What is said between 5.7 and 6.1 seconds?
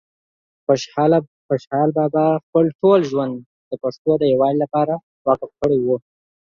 وه